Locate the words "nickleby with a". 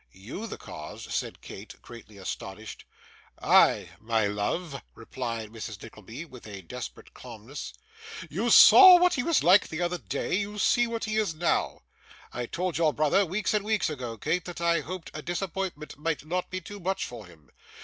5.83-6.63